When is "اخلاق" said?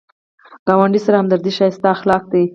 1.95-2.23